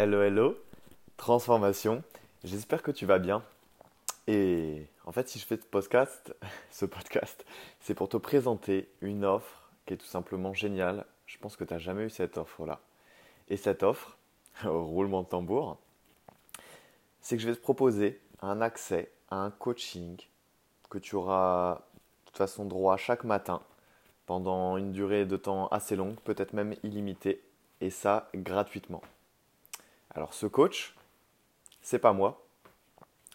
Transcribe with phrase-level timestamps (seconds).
[0.00, 0.56] Hello, hello,
[1.16, 2.04] transformation.
[2.44, 3.42] J'espère que tu vas bien.
[4.28, 6.36] Et en fait, si je fais ce podcast,
[6.70, 7.44] ce podcast,
[7.80, 11.04] c'est pour te présenter une offre qui est tout simplement géniale.
[11.26, 12.78] Je pense que tu n'as jamais eu cette offre-là.
[13.48, 14.16] Et cette offre,
[14.62, 15.78] roulement de tambour,
[17.20, 20.16] c'est que je vais te proposer un accès à un coaching
[20.90, 23.62] que tu auras de toute façon droit chaque matin
[24.26, 27.42] pendant une durée de temps assez longue, peut-être même illimitée,
[27.80, 29.02] et ça gratuitement.
[30.14, 30.94] Alors ce coach,
[31.82, 32.44] c'est pas moi.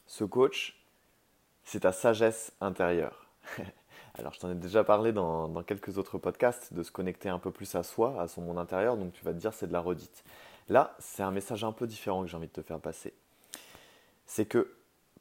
[0.07, 0.79] Ce coach,
[1.63, 3.27] c'est ta sagesse intérieure.
[4.15, 7.51] Alors je t'en ai déjà parlé dans, quelques autres podcasts de se connecter un peu
[7.51, 9.79] plus à soi, à son monde intérieur, donc tu vas te dire c'est de la
[9.79, 10.23] redite.
[10.69, 13.13] Là, c'est un message un peu différent que j'ai envie de te faire passer.
[14.27, 14.75] C'est que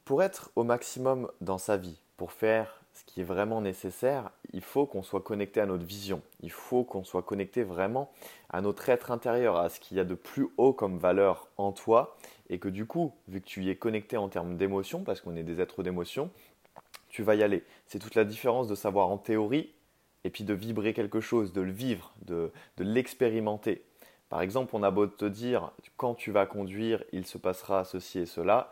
[0.05, 4.61] pour être au maximum dans sa vie, pour faire ce qui est vraiment nécessaire, il
[4.61, 6.21] faut qu'on soit connecté à notre vision.
[6.41, 8.11] Il faut qu'on soit connecté vraiment
[8.49, 11.71] à notre être intérieur, à ce qu'il y a de plus haut comme valeur en
[11.71, 12.15] toi.
[12.49, 15.35] Et que du coup, vu que tu y es connecté en termes d'émotion, parce qu'on
[15.35, 16.29] est des êtres d'émotion,
[17.09, 17.63] tu vas y aller.
[17.87, 19.71] C'est toute la différence de savoir en théorie
[20.23, 23.83] et puis de vibrer quelque chose, de le vivre, de, de l'expérimenter.
[24.29, 28.19] Par exemple, on a beau te dire, quand tu vas conduire, il se passera ceci
[28.19, 28.69] et cela.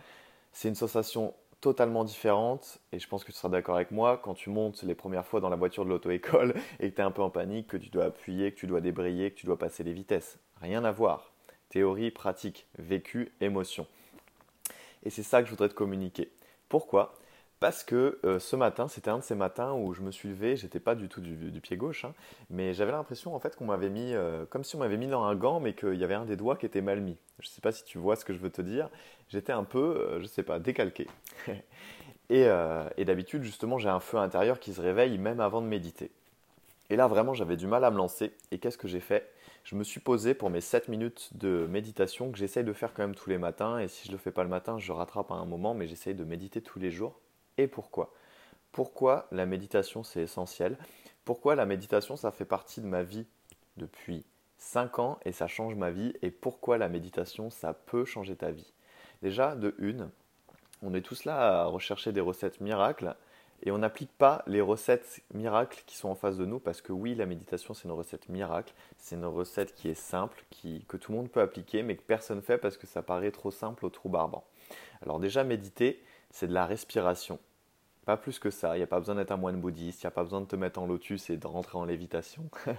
[0.54, 4.34] C'est une sensation totalement différente, et je pense que tu seras d'accord avec moi, quand
[4.34, 7.12] tu montes les premières fois dans la voiture de l'auto-école et que tu es un
[7.12, 9.84] peu en panique, que tu dois appuyer, que tu dois débrayer, que tu dois passer
[9.84, 10.40] les vitesses.
[10.60, 11.32] Rien à voir.
[11.70, 13.88] Théorie, pratique, vécu, émotion.
[15.04, 16.32] Et c'est ça que je voudrais te communiquer.
[16.68, 17.14] Pourquoi?
[17.62, 20.56] Parce que euh, ce matin, c'était un de ces matins où je me suis levé,
[20.56, 22.16] j'étais pas du tout du, pied gauche, hein,
[22.50, 25.24] mais j'avais l'impression en fait qu'on m'avait mis, euh, comme si on m'avait mis dans
[25.24, 27.18] un gant, mais qu'il y avait un des doigts qui était mal mis.
[27.40, 28.90] Je sais pas si tu vois ce que je veux te dire.
[29.30, 31.06] J'étais un peu, euh, je sais pas, décalqué.
[32.32, 32.48] et,
[32.98, 36.10] et d'habitude, justement, j'ai un feu intérieur qui se réveille même avant de méditer.
[36.90, 38.34] Et là, vraiment, j'avais du mal à me lancer.
[38.50, 39.32] Et qu'est-ce que j'ai fait?
[39.66, 43.04] Je me suis posé pour mes 7 minutes de méditation que j'essaye de faire quand
[43.04, 43.78] même tous les matins.
[43.78, 45.86] Et si je ne le fais pas le matin, je rattrape à un moment, mais
[45.88, 47.22] j'essaye de méditer tous les jours
[47.68, 48.14] pourquoi?
[48.72, 50.78] Pourquoi la méditation c'est essentiel?
[51.26, 53.26] Pourquoi la méditation ça fait partie de ma vie
[53.78, 54.26] depuis
[54.58, 56.14] 5 ans et ça change ma vie?
[56.22, 58.74] Et pourquoi la méditation ça peut changer ta vie?
[59.22, 60.10] Déjà de une,
[60.82, 63.16] on est tous là à rechercher des recettes miracles
[63.64, 66.92] et on n'applique pas les recettes miracles qui sont en face de nous parce que
[66.92, 70.98] oui, la méditation c'est une recette miracle, c'est une recette qui est simple, qui, que
[70.98, 73.52] tout le monde peut appliquer mais que personne ne fait parce que ça paraît trop
[73.52, 74.44] simple ou trop barbant.
[75.04, 76.02] Alors déjà méditer,
[76.32, 77.38] c'est de la respiration.
[78.18, 80.12] Plus que ça, il n'y a pas besoin d'être un moine bouddhiste, il n'y a
[80.12, 82.50] pas besoin de te mettre en lotus et de rentrer en lévitation.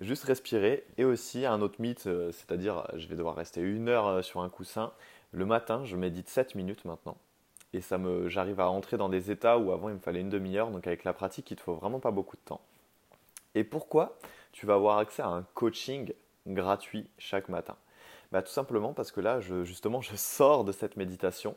[0.00, 0.84] Juste respirer.
[0.96, 4.40] Et aussi un autre mythe, euh, c'est-à-dire je vais devoir rester une heure euh, sur
[4.40, 4.92] un coussin.
[5.32, 7.16] Le matin, je médite 7 minutes maintenant.
[7.72, 10.30] Et ça me, j'arrive à rentrer dans des états où avant il me fallait une
[10.30, 10.70] demi-heure.
[10.70, 12.60] Donc avec la pratique, il te faut vraiment pas beaucoup de temps.
[13.54, 14.18] Et pourquoi
[14.52, 16.12] tu vas avoir accès à un coaching
[16.46, 17.76] gratuit chaque matin?
[18.30, 21.56] Bah, Tout simplement parce que là, je, justement, je sors de cette méditation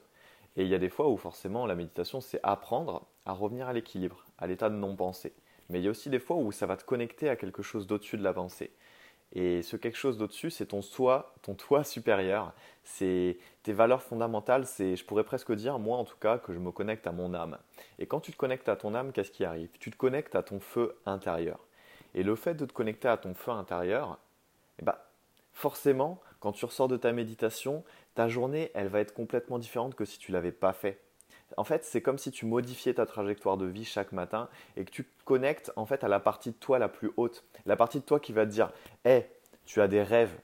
[0.58, 3.74] et il y a des fois où forcément la méditation, c'est apprendre à revenir à
[3.74, 5.34] l'équilibre, à l'état de non-pensée.
[5.70, 7.88] Mais il y a aussi des fois où ça va te connecter à quelque chose
[7.88, 8.72] d'au-dessus de la pensée.
[9.34, 12.54] Et ce quelque chose d'au-dessus, c'est ton soi, ton toi supérieur,
[12.84, 16.60] c'est tes valeurs fondamentales, c'est, je pourrais presque dire, moi en tout cas, que je
[16.60, 17.58] me connecte à mon âme.
[18.00, 19.70] Et quand tu te connectes à ton âme, qu'est-ce qui arrive?
[19.80, 21.60] Tu te connectes à ton feu intérieur.
[22.14, 24.20] Et le fait de te connecter à ton feu intérieur,
[24.80, 24.96] eh ben,
[25.54, 27.86] forcément, quand tu ressors de ta méditation,
[28.16, 31.00] ta journée, elle va être complètement différente que si tu l'avais pas fait.
[31.56, 34.92] En fait, c'est comme si tu modifiais ta trajectoire de vie chaque matin et que
[34.92, 38.00] tu te connectes en fait à la partie de toi la plus haute, la partie
[38.00, 38.72] de toi qui va te dire
[39.06, 39.26] "Hé,
[39.66, 40.36] tu as des rêves.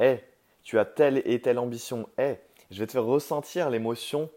[0.00, 0.20] Hé,
[0.62, 2.08] tu as telle et telle ambition.
[2.18, 2.36] Hé,
[2.70, 4.30] je vais te faire ressentir l'émotion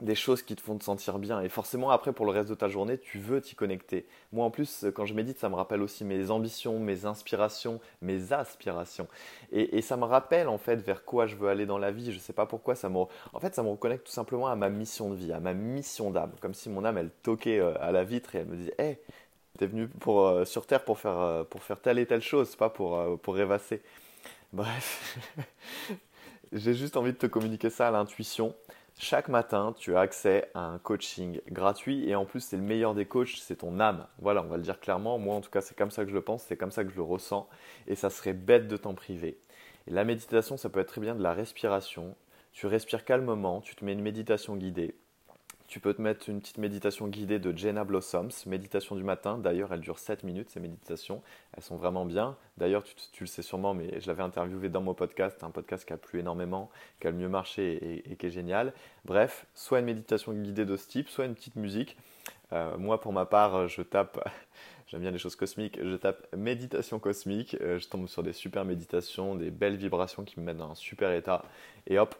[0.00, 1.40] des choses qui te font te sentir bien.
[1.40, 4.06] Et forcément, après, pour le reste de ta journée, tu veux t'y connecter.
[4.32, 8.32] Moi, en plus, quand je médite, ça me rappelle aussi mes ambitions, mes inspirations, mes
[8.32, 9.08] aspirations.
[9.52, 12.10] Et, ça me rappelle, en fait, vers quoi je veux aller dans la vie.
[12.10, 12.74] Je ne sais pas pourquoi.
[12.74, 15.40] Ça me, en fait, ça me reconnecte tout simplement à ma mission de vie, à
[15.40, 16.32] ma mission d'âme.
[16.40, 18.98] Comme si mon âme, elle toquait euh, à la vitre et elle me disait Hé,
[19.52, 22.20] tu t'es venu pour, euh, sur Terre pour faire, euh, pour faire telle et telle
[22.20, 23.80] chose, pas pour, pour rêvasser.
[24.52, 25.18] Bref,
[26.52, 28.54] j'ai juste envie de te communiquer ça à l'intuition.
[28.98, 32.94] Chaque matin, tu as accès à un coaching gratuit et en plus, c'est le meilleur
[32.94, 34.06] des coachs, c'est ton âme.
[34.18, 35.18] Voilà, on va le dire clairement.
[35.18, 36.90] Moi, en tout cas, c'est comme ça que je le pense, c'est comme ça que
[36.90, 37.46] je le ressens
[37.86, 39.38] et ça serait bête de t'en priver.
[39.86, 42.16] La méditation, ça peut être très bien de la respiration.
[42.52, 44.94] Tu respires calmement, tu te mets une méditation guidée
[45.68, 49.38] tu peux te mettre une petite méditation guidée de Jenna Blossoms, méditation du matin.
[49.38, 51.22] D'ailleurs, elle dure 7 minutes, ces méditations.
[51.56, 52.36] Elles sont vraiment bien.
[52.56, 55.92] D'ailleurs, tu, le sais sûrement, mais je l'avais interviewé dans mon podcast, un podcast qui
[55.92, 56.70] a plu énormément,
[57.00, 58.72] qui a le mieux marché et, qui est génial.
[59.04, 61.96] Bref, soit une méditation guidée de ce type, soit une petite musique.
[62.52, 64.22] Euh, moi, pour ma part, je tape
[64.86, 68.64] j'aime bien les choses cosmiques, je tape méditation cosmique, euh, je tombe sur des super
[68.64, 71.44] méditations, des belles vibrations qui me mettent dans un super état.
[71.86, 72.14] Et hop,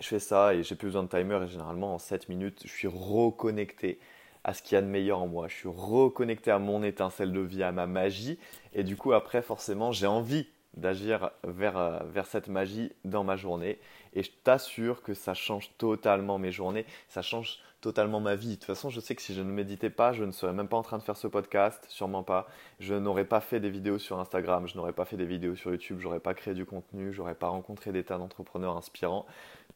[0.00, 2.70] je fais ça et j'ai plus besoin de timer et généralement en 7 minutes, je
[2.70, 3.98] suis reconnecté
[4.44, 5.48] à ce qu'il y a de meilleur en moi.
[5.48, 8.38] Je suis reconnecté à mon étincelle de vie, à ma magie.
[8.72, 13.36] Et du coup, après, forcément, j'ai envie d'agir vers, euh, vers cette magie dans ma
[13.36, 13.78] journée.
[14.14, 18.50] Et je t'assure que ça change totalement mes journées, ça change totalement ma vie.
[18.50, 20.68] De toute façon, je sais que si je ne méditais pas, je ne serais même
[20.68, 22.46] pas en train de faire ce podcast, sûrement pas.
[22.78, 25.70] Je n'aurais pas fait des vidéos sur Instagram, je n'aurais pas fait des vidéos sur
[25.70, 29.26] YouTube, j'aurais pas créé du contenu, j'aurais pas rencontré des tas d'entrepreneurs inspirants.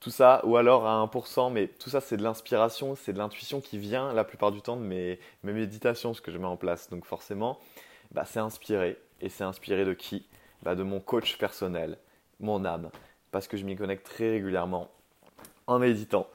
[0.05, 3.63] Tout ça, ou alors à 1%, mais tout ça c'est de l'inspiration, c'est de l'intuition
[3.63, 6.91] qui vient la plupart du temps de mes, méditations, ce que je mets en place.
[6.91, 7.59] Donc forcément,
[8.13, 8.99] bah, c'est inspiré.
[9.23, 10.27] Et c'est inspiré de qui?
[10.63, 11.97] Bah, De mon coach personnel,
[12.39, 12.91] mon âme,
[13.31, 14.91] parce que je m'y connecte très régulièrement
[15.67, 16.27] en méditant.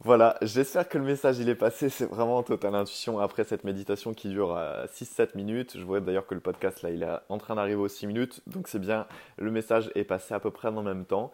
[0.00, 4.14] Voilà, j'espère que le message il est passé, c'est vraiment totale intuition après cette méditation
[4.14, 5.76] qui dure 6-7 euh, minutes.
[5.76, 8.40] Je vois d'ailleurs que le podcast là il est en train d'arriver aux 6 minutes,
[8.46, 11.30] donc c'est bien, le message est passé à peu près en même temps.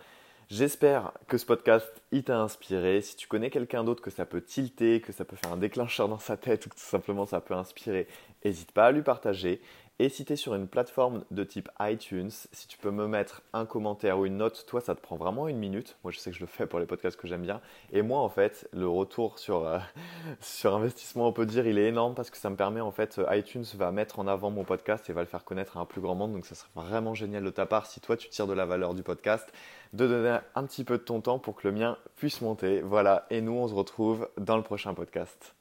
[0.50, 3.00] J'espère que ce podcast il t'a inspiré.
[3.00, 6.06] Si tu connais quelqu'un d'autre que ça peut tilter, que ça peut faire un déclencheur
[6.06, 8.06] dans sa tête ou que tout simplement ça peut inspirer,
[8.44, 9.62] n'hésite pas à lui partager.
[10.00, 13.42] Et si tu es sur une plateforme de type iTunes, si tu peux me mettre
[13.52, 15.96] un commentaire ou une note, toi ça te prend vraiment une minute.
[16.02, 17.60] Moi je sais que je le fais pour les podcasts que j'aime bien.
[17.92, 19.78] Et moi en fait, le retour sur, euh,
[20.40, 23.20] sur investissement, on peut dire, il est énorme parce que ça me permet en fait,
[23.20, 25.86] euh, iTunes va mettre en avant mon podcast et va le faire connaître à un
[25.86, 26.32] plus grand monde.
[26.32, 28.94] Donc ça serait vraiment génial de ta part si toi tu tires de la valeur
[28.94, 29.52] du podcast,
[29.92, 32.80] de donner un petit peu de ton temps pour que le mien puisse monter.
[32.80, 35.54] Voilà, et nous on se retrouve dans le prochain podcast.